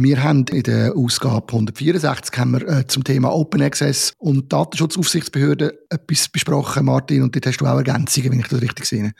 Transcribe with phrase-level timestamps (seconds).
[0.00, 5.72] Wir haben in der Ausgabe 164 haben wir, äh, zum Thema Open Access und Datenschutzaufsichtsbehörden
[5.90, 9.12] etwas besprochen, Martin, und dort hast du auch Ergänzungen, wenn ich das richtig sehe.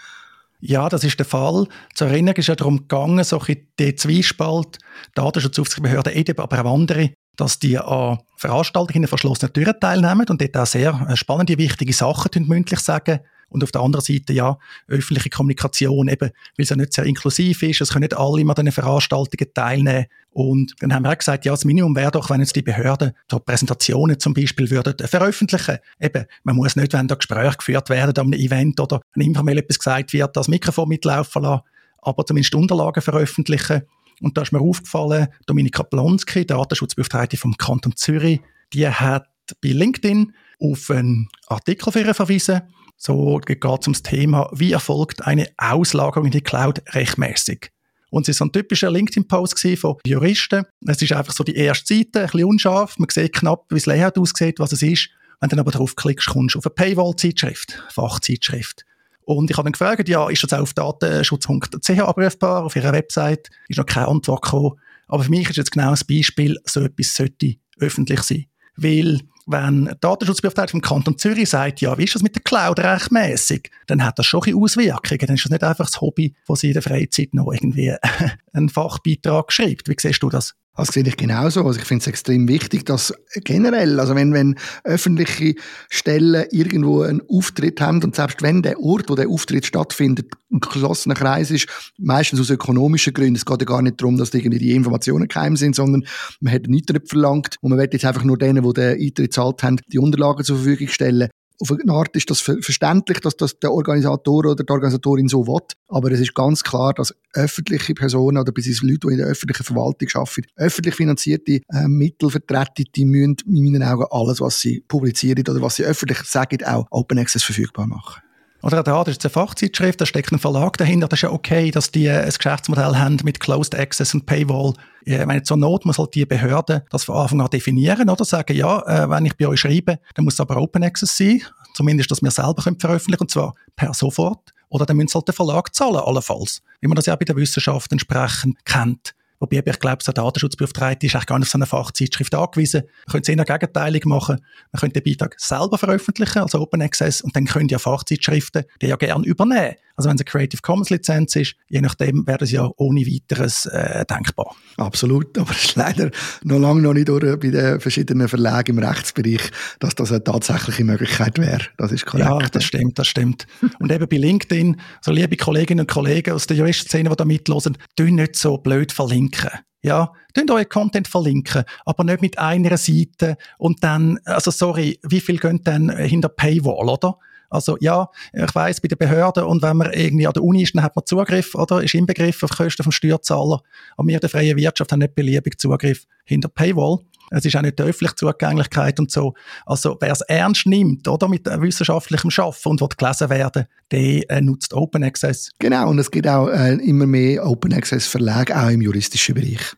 [0.60, 1.66] Ja, das ist der Fall.
[1.94, 3.42] Zur Erinnerung ist ja darum gegangen, so
[3.80, 4.78] der Zwiespalt,
[5.16, 10.56] Datenschutzaufsichtsbehörden, EDB, aber auch andere, dass die an Veranstaltungen in verschlossenen Türen teilnehmen und dort
[10.56, 13.18] auch sehr äh, spannende, wichtige Sachen mündlich sagen.
[13.48, 17.62] Und auf der anderen Seite, ja, öffentliche Kommunikation, eben, weil es ja nicht sehr inklusiv
[17.62, 20.06] ist, es können nicht alle an diesen Veranstaltungen teilnehmen.
[20.30, 23.12] Und dann haben wir auch gesagt, ja, das Minimum wäre doch, wenn jetzt die Behörden
[23.30, 25.78] so Präsentationen zum Beispiel würden veröffentlichen.
[26.00, 29.78] Eben, man muss nicht, wenn da Gespräche geführt werden einem Event oder wenn informell etwas
[29.78, 31.62] gesagt wird, das Mikrofon mitlaufen lassen,
[32.02, 33.82] aber zumindest Unterlagen veröffentlichen.
[34.20, 38.40] Und da ist mir aufgefallen, Dominika Blonski, Datenschutzbeauftragte vom Kanton Zürich,
[38.72, 39.26] die hat
[39.62, 42.62] bei LinkedIn auf einen Artikel für verwiesen.
[43.00, 47.70] So geht es ums Thema, wie erfolgt eine Auslagerung in die Cloud rechtmäßig.
[48.10, 50.64] Und es war so ein typischer LinkedIn-Post von Juristen.
[50.84, 52.98] Es ist einfach so die erste Seite, ein bisschen unscharf.
[52.98, 55.10] Man sieht knapp, wie das Layout aussieht, was es ist.
[55.40, 58.84] Wenn du dann aber draufklickst, kommst du auf eine Paywall-Zeitschrift, Fachzeitschrift.
[59.20, 63.50] Und ich habe dann gefragt, ja, ist das auch auf datenschutz.ch abrufbar, auf ihrer Website?
[63.68, 64.80] Ist noch keine Antwort gekommen.
[65.06, 68.46] Aber für mich ist jetzt genau das Beispiel, so etwas sollte öffentlich sein.
[68.76, 72.78] Weil, wenn der Datenschutzbeauftragte vom Kanton Zürich sagt, ja, wie ist das mit der Cloud
[72.78, 75.26] rechtmäßig, dann hat das schon ein Auswirkungen.
[75.26, 77.94] Dann ist das nicht einfach das Hobby, wo sie in der Freizeit noch irgendwie
[78.52, 79.88] einen Fachbeitrag schreibt.
[79.88, 80.54] Wie siehst du das?
[80.78, 81.64] Das sehe ich genauso.
[81.64, 83.12] Also ich finde es extrem wichtig, dass
[83.42, 85.56] generell, also wenn, wenn öffentliche
[85.88, 90.60] Stellen irgendwo einen Auftritt haben und selbst wenn der Ort, wo der Auftritt stattfindet, ein
[90.60, 91.66] geschlossener Kreis ist,
[91.98, 95.56] meistens aus ökonomischen Gründen, es geht ja gar nicht darum, dass irgendwie die Informationen geheim
[95.56, 96.04] sind, sondern
[96.38, 99.64] man hat nichts verlangt und man wird jetzt einfach nur denen, die den Eintritt zahlt
[99.64, 101.28] haben, die Unterlagen zur Verfügung stellen
[101.60, 105.58] auf eine Art ist das verständlich, dass das der Organisator oder die Organisatorin so will.
[105.88, 109.64] Aber es ist ganz klar, dass öffentliche Personen oder bis Leute, die in der öffentlichen
[109.64, 114.84] Verwaltung arbeiten, öffentlich finanzierte äh, Mittel vertreten, die müssen in meinen Augen alles, was sie
[114.86, 118.22] publizieren oder was sie öffentlich sagen, auch Open Access verfügbar machen.
[118.62, 121.06] Oder da, das ist eine Fachzeitschrift, da steckt ein Verlag dahinter.
[121.06, 124.74] Das ist ja okay, dass die ein Geschäftsmodell haben mit Closed Access und Paywall.
[125.04, 128.56] Ich meine, zur Not muss halt die Behörde das von Anfang an definieren oder sagen,
[128.56, 131.42] ja, äh, wenn ich bei euch schreibe, dann muss es aber Open Access sein.
[131.74, 134.52] Zumindest, dass wir selber können veröffentlichen und zwar per sofort.
[134.70, 136.60] Oder dann müssen sie halt den Verlag zahlen, allenfalls.
[136.80, 139.14] Wie man das ja bei der Wissenschaft entsprechend kennt.
[139.40, 142.82] Wobei ich glaube, so ein Datenschutzbeauftragte ist eigentlich gar nicht auf so eine Fachzeitschrift angewiesen.
[143.06, 144.38] Man könnte es eher gegenteilig machen.
[144.72, 148.86] Man könnte den Beitrag selber veröffentlichen, also Open Access, und dann können ja Fachzeitschriften die
[148.86, 149.76] ja gerne übernehmen.
[149.98, 153.66] Also wenn es eine Creative Commons Lizenz ist, je nachdem wäre das ja ohne weiteres
[153.66, 154.54] äh, denkbar.
[154.76, 156.12] Absolut, aber es ist leider
[156.44, 159.50] noch lange noch nicht durch bei den verschiedenen Verlagen im Rechtsbereich,
[159.80, 161.62] dass das eine tatsächliche Möglichkeit wäre.
[161.78, 162.28] Das ist korrekt.
[162.28, 163.48] Ja, das stimmt, das stimmt.
[163.80, 167.76] und eben bei LinkedIn, so liebe Kolleginnen und Kollegen aus der Juristszene, die da mitlosen,
[167.96, 169.50] tun nicht so blöd verlinken.
[169.82, 175.20] Ja, könnt euren Content verlinken, aber nicht mit einer Seite und dann, also sorry, wie
[175.20, 177.18] viel gehen dann hinter Paywall, oder?
[177.50, 180.74] Also ja, ich weiß bei den Behörden und wenn man irgendwie an der Uni ist,
[180.74, 181.82] dann hat man Zugriff, oder?
[181.82, 183.62] Ist inbegriffen auf Kosten vom Steuerzahler.
[183.96, 186.98] Aber wir der freien Wirtschaft haben nicht beliebig Zugriff hinter Paywall.
[187.30, 189.34] Es ist auch nicht die öffentliche Zugänglichkeit und so.
[189.66, 194.40] Also wer es ernst nimmt, oder mit wissenschaftlichem Schaffen und wird gelesen werden, der äh,
[194.40, 195.50] nutzt Open Access.
[195.58, 199.76] Genau, und es gibt auch äh, immer mehr Open Access Verlage, auch im juristischen Bereich.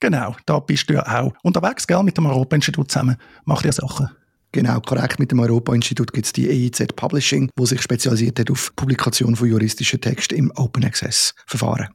[0.00, 3.16] Genau, da bist du ja auch unterwegs, gell, mit dem Europa-Institut zusammen.
[3.44, 4.10] Macht ihr Sachen.
[4.54, 5.18] Genau, korrekt.
[5.18, 9.48] Mit dem Europa-Institut gibt es die EIZ Publishing, wo sich spezialisiert hat auf Publikation von
[9.48, 11.88] juristischen Texten im Open Access-Verfahren.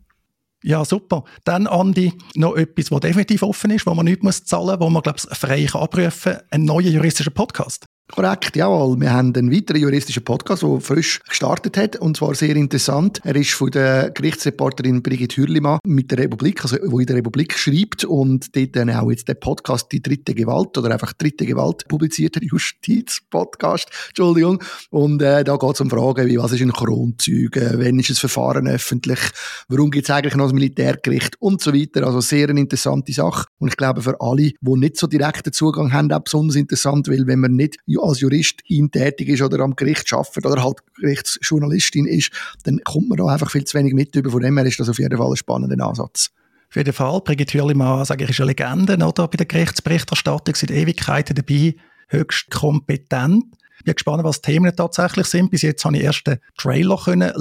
[0.61, 1.23] Ja, super.
[1.45, 4.89] Dann, Andi, noch etwas, was definitiv offen ist, wo man nicht muss zahlen muss, wo
[4.89, 6.41] man, glaube ich, frei abrufen kann.
[6.51, 7.85] Ein neuer juristischer Podcast.
[8.11, 8.99] Korrekt, jawohl.
[8.99, 13.21] Wir haben einen weiteren juristischen Podcast, der frisch gestartet hat, und zwar sehr interessant.
[13.23, 17.53] Er ist von der Gerichtsreporterin Brigitte Hürlimann mit der Republik, also wo in der Republik
[17.53, 21.87] schreibt und dort dann auch jetzt der Podcast «Die dritte Gewalt» oder einfach «Dritte Gewalt»
[21.87, 24.63] publiziert hat, Justiz-Podcast, Entschuldigung.
[24.89, 28.19] Und äh, da geht es um Fragen wie, was ist ein Kronzeuge, wann ist das
[28.19, 29.19] Verfahren öffentlich,
[29.67, 32.07] warum gibt es eigentlich noch das Militärgericht und so weiter.
[32.07, 33.45] Also sehr eine interessante Sache.
[33.59, 37.27] Und ich glaube, für alle, die nicht so direkten Zugang haben, auch besonders interessant, weil
[37.27, 42.31] wenn man nicht als Juristin tätig ist oder am Gericht arbeitet oder halt Gerichtsjournalistin ist,
[42.63, 44.31] dann kommt man da einfach viel zu wenig mit über.
[44.31, 46.31] Von dem her ist das auf jeden Fall ein spannender Ansatz.
[46.69, 47.21] Auf jeden Fall.
[47.21, 49.27] Brigitte Hürlimann, sage ich, ist eine Legende oder?
[49.27, 51.75] bei der Gerichtsberichterstattung, seit Ewigkeiten dabei,
[52.09, 53.45] höchst kompetent.
[53.79, 55.49] Ich bin gespannt, was die Themen tatsächlich sind.
[55.49, 57.31] Bis jetzt habe ich erst den Trailer hören.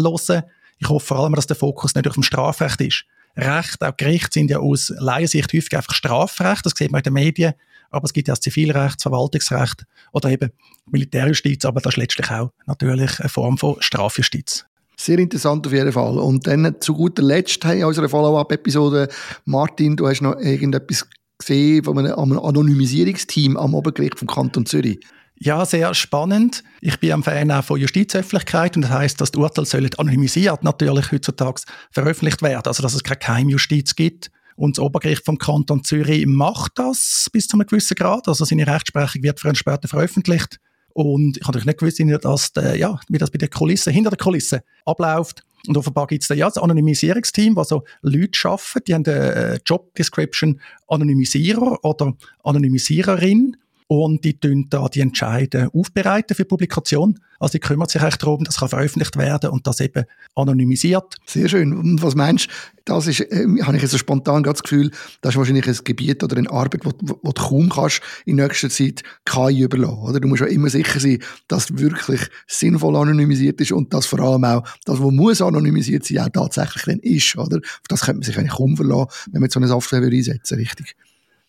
[0.78, 3.04] Ich hoffe vor allem, dass der Fokus nicht auf dem Strafrecht ist.
[3.36, 7.12] Recht, auch Gerichte sind ja aus Laiensicht häufig einfach Strafrecht, das sieht man in den
[7.12, 7.54] Medien
[7.90, 10.50] aber es gibt ja das Zivilrecht, das Verwaltungsrecht oder eben
[10.90, 14.64] Militärjustiz, aber das ist letztlich auch natürlich eine Form von Strafjustiz.
[15.00, 16.18] Sehr interessant auf jeden Fall.
[16.18, 19.08] Und dann zu guter Letzt hey, in unserer Follow-up-Episode,
[19.44, 21.06] Martin, du hast noch irgendetwas
[21.38, 24.98] gesehen von einem Anonymisierungsteam am Obergericht vom Kanton Zürich.
[25.40, 26.64] Ja, sehr spannend.
[26.80, 30.64] Ich bin am Fan auch von Justizöffentlichkeit und das heißt, dass die Urteile sollen anonymisiert
[30.64, 31.62] natürlich heutzutage
[31.92, 34.32] veröffentlicht werden, also dass es keine Keimjustiz gibt.
[34.58, 38.26] Und das Obergericht vom Kanton Zürich macht das bis zu einem gewissen Grad.
[38.26, 40.58] Also seine Rechtsprechung wird für später veröffentlicht.
[40.92, 44.10] Und ich habe natürlich nicht gewusst, dass der, ja, wie das bei der Kulisse, hinter
[44.10, 45.44] der Kulisse abläuft.
[45.68, 49.60] Und offenbar gibt es da ja das Anonymisierungsteam, wo so Leute arbeiten, die haben eine
[49.64, 53.56] Job Description Anonymisierer oder Anonymisiererin
[53.88, 57.18] und die tun da die Entscheide aufbereiten für Publikation.
[57.40, 60.04] Also die kümmert sich echt darum, das kann veröffentlicht werden und das eben
[60.34, 61.16] anonymisiert.
[61.24, 61.72] Sehr schön.
[61.72, 62.50] Und was meinst du,
[62.84, 64.90] das ist, äh, habe ich so spontan das Gefühl,
[65.22, 68.36] das ist wahrscheinlich ein Gebiet oder eine Arbeit, wo, wo, wo du kaum kannst in
[68.36, 70.20] nächster Zeit KI überlassen, oder?
[70.20, 74.44] Du musst ja immer sicher sein, dass wirklich sinnvoll anonymisiert ist und dass vor allem
[74.44, 77.56] auch das, was muss anonymisiert sein, auch tatsächlich dann ist, oder?
[77.56, 80.94] Auf das könnte man sich eigentlich kaum verlassen, wenn man so eine Software einsetzen richtig?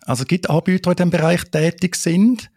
[0.10, 2.50] Also es gibt Anbieter, die in diesem Bereich tätig sind.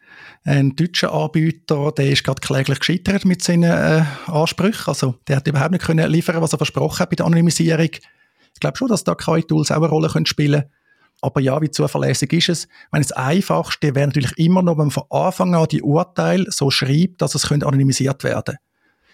[0.45, 4.85] Ein deutscher Anbieter, der ist gerade kläglich gescheitert mit seinen äh, Ansprüchen.
[4.87, 7.91] Also der hat überhaupt nicht können liefern, was er versprochen hat bei der Anonymisierung.
[8.55, 10.65] Ich glaube schon, dass da KI-Tools auch eine Rolle können spielen
[11.25, 12.65] aber ja, wie zuverlässig ist es?
[12.65, 16.51] Ich meine, das Einfachste wäre natürlich immer noch, wenn man von Anfang an die Urteile
[16.51, 18.57] so schreibt, dass es anonymisiert werden könnte.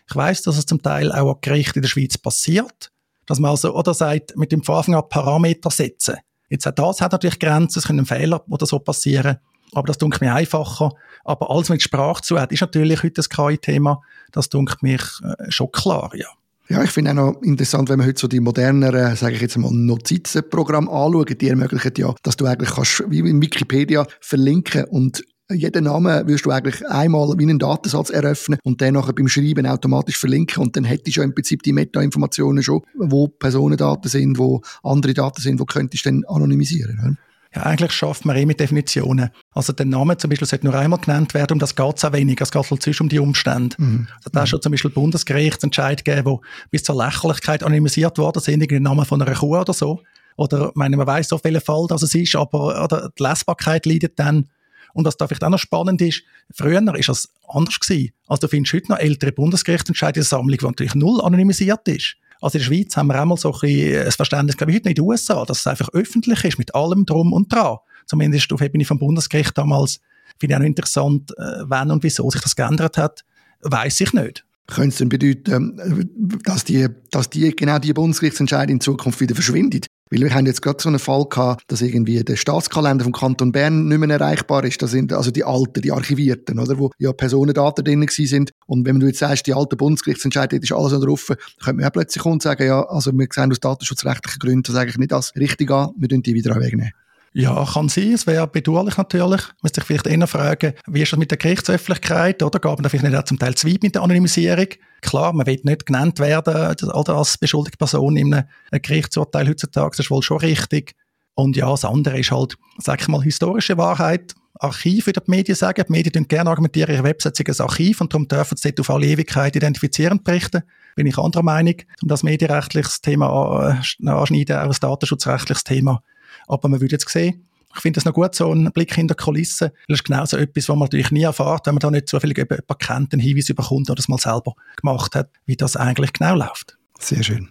[0.09, 2.91] Ich weiß, dass es zum Teil auch an Gerichten in der Schweiz passiert,
[3.27, 6.17] dass man also, oder sagt, mit dem von Anfang an Parameter setzen.
[6.49, 9.39] Jetzt auch das hat natürlich Grenzen, es können Fehler oder so passieren,
[9.73, 10.93] aber das dunkelt mir einfacher.
[11.25, 14.01] Aber alles mit Sprache zu hat, ist natürlich heute das KI-Thema.
[14.33, 16.27] Das dunkelt mich äh, schon klar, ja.
[16.71, 19.57] Ja, ich finde auch noch interessant, wenn man heute so die moderneren, sage ich jetzt
[19.57, 25.25] mal, Notizenprogramme anschaut, die ermöglichen ja, dass du eigentlich kannst, wie in Wikipedia, verlinken und
[25.51, 29.67] jeden Namen wirst du eigentlich einmal wie einen Datensatz eröffnen und dann nachher beim Schreiben
[29.67, 34.39] automatisch verlinken und dann hättest du ja im Prinzip die Meta-Informationen schon, wo Personendaten sind,
[34.39, 36.99] wo andere Daten sind, wo könntest du dann anonymisieren.
[37.01, 37.17] Oder?
[37.55, 39.31] Ja, eigentlich schafft man eh mit Definitionen.
[39.53, 42.13] Also der Name zum Beispiel sollte nur einmal genannt werden, um das geht es auch
[42.13, 42.43] weniger.
[42.43, 43.75] Es geht halt um die Umstände.
[43.79, 44.07] Mhm.
[44.17, 44.47] Also da mhm.
[44.47, 49.23] schon zum Beispiel Bundesgerichtsentscheid gegeben, wo bis zur Lächerlichkeit anonymisiert worden sind, irgendwie Namen von
[49.23, 50.03] einer Kuh oder so.
[50.37, 54.19] Oder, meine, man weiß auf welchen Fall das es ist, aber oder die Lesbarkeit leidet
[54.19, 54.49] dann.
[54.95, 58.13] Und was da vielleicht auch noch spannend ist, früher ist das anders gewesen.
[58.27, 62.17] Also du findest heute noch ältere Bundesgerichtsentscheide in der Sammlung, die natürlich null anonymisiert ist.
[62.41, 64.87] Also in der Schweiz haben wir auch mal so ein, ein Verständnis, glaube ich, heute
[64.87, 67.79] noch in den USA, dass es einfach öffentlich ist, mit allem drum und dran.
[68.07, 70.01] Zumindest auf Ebene vom Bundesgericht damals.
[70.39, 73.25] Finde ich auch noch interessant, äh, wann und wieso sich das geändert hat,
[73.63, 74.45] weiß ich nicht.
[74.69, 79.87] Könnte es denn bedeuten, dass die, dass die, genau die Bundesgerichtsentscheidung in Zukunft wieder verschwindet?
[80.11, 83.53] Weil wir haben jetzt gerade so einen Fall gehabt, dass irgendwie der Staatskalender vom Kanton
[83.53, 84.81] Bern nicht mehr erreichbar ist.
[84.83, 86.79] Das sind also die alten, die Archivierten, oder?
[86.79, 88.53] Wo ja Personendaten drin sind.
[88.67, 91.83] Und wenn du jetzt sagst, die alten Bundesgerichtsentscheidungen, ist alles noch drauf, dann könnte man
[91.85, 95.13] ja plötzlich kommen und sagen, ja, also wir sehen aus datenschutzrechtlichen Gründen das eigentlich nicht
[95.13, 96.93] als richtig an, wir tun die wieder wegnehmen.
[97.33, 98.13] Ja, kann sein.
[98.13, 99.43] Es wäre bedauerlich natürlich.
[99.43, 102.59] Man müsste sich vielleicht eher fragen, wie ist das mit der Gerichtsöffentlichkeit, oder?
[102.59, 104.67] Gab man da vielleicht nicht auch zum Teil zu weit mit der Anonymisierung?
[105.03, 108.47] Klar, man will nicht genannt werden, oder als beschuldigte Person in einem
[108.83, 109.91] Gerichtsurteil heutzutage.
[109.91, 110.95] Das ist wohl schon richtig.
[111.35, 114.35] Und ja, das andere ist halt, sag ich mal, historische Wahrheit.
[114.61, 115.85] Archiv, würde die Medien sagen.
[115.87, 118.97] Die Medien gerne argumentieren, ihre Website sei ein Archiv und darum dürfen sie dort auf
[118.97, 120.63] alle Ewigkeit identifizierend berichten.
[120.97, 121.77] Bin ich anderer Meinung.
[122.03, 126.03] Um das medienrechtliches Thema äh, anschneiden, auch ein datenschutzrechtliches Thema
[126.49, 129.23] aber man würde jetzt sehen, ich finde es noch gut, so ein Blick hinter die
[129.23, 129.71] Kulissen.
[129.89, 132.39] Das ist genau so etwas, was man natürlich nie erfahrt, wenn man da nicht zufällig
[132.39, 136.35] jemanden kennt, einen Hinweis bekommt oder es mal selber gemacht hat, wie das eigentlich genau
[136.35, 136.79] läuft.
[136.99, 137.51] Sehr schön.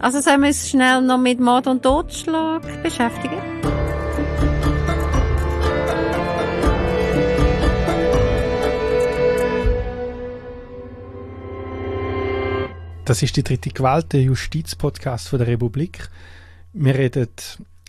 [0.00, 3.40] Also sollen wir uns schnell noch mit Mord und Totschlag beschäftigen?
[13.04, 16.08] Das ist die dritte Gewalt, der Justizpodcast der Republik.
[16.72, 17.28] Wir reden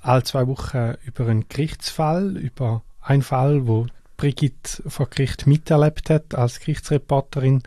[0.06, 6.36] alle zwei Wochen über einen Gerichtsfall, über einen Fall, wo Brigitte vor Gericht miterlebt hat
[6.36, 7.64] als Gerichtsreporterin.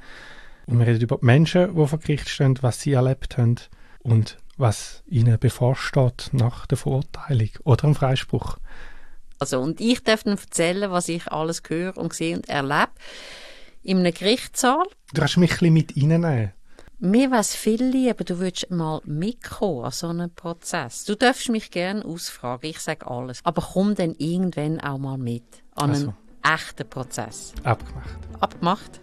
[0.67, 3.57] Und wir reden über die Menschen, die vor Gericht stehen, was sie erlebt haben
[4.01, 8.59] und was ihnen bevorsteht nach der Verurteilung oder dem Freispruch.
[9.39, 12.91] Also, und ich darf Ihnen erzählen, was ich alles höre und sehe und erlebe
[13.83, 14.85] in einem Gerichtssaal.
[15.15, 16.53] Du hast mich ein bisschen mit reinnehmen.
[17.01, 21.05] Mir wäre es viel lieber, du würdest mal mitkommen an so einen Prozess.
[21.05, 23.39] Du darfst mich gerne ausfragen, ich sage alles.
[23.45, 25.45] Aber komm dann irgendwann auch mal mit
[25.77, 26.15] an einen also.
[26.43, 27.53] echten Prozess.
[27.63, 28.19] Abgemacht.
[28.41, 29.01] Abgemacht.